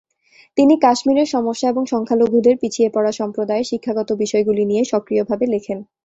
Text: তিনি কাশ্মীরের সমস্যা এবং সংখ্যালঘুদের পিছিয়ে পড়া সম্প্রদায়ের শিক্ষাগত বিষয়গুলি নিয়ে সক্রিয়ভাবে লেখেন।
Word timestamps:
তিনি 0.57 0.73
কাশ্মীরের 0.79 1.27
সমস্যা 1.27 1.67
এবং 1.69 1.83
সংখ্যালঘুদের 1.85 2.55
পিছিয়ে 2.61 2.89
পড়া 2.89 3.11
সম্প্রদায়ের 3.19 3.69
শিক্ষাগত 3.71 4.09
বিষয়গুলি 4.21 4.63
নিয়ে 4.65 4.83
সক্রিয়ভাবে 4.91 5.45
লেখেন। 5.53 5.77